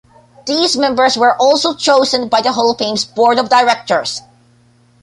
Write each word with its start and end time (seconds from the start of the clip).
These 0.47 0.77
members 0.77 1.15
were 1.15 1.35
also 1.39 1.75
chosen 1.75 2.27
by 2.27 2.41
the 2.41 2.53
Hall 2.53 2.71
of 2.71 2.79
Fame's 2.79 3.05
Board 3.05 3.37
of 3.37 3.49
Directors. 3.49 4.21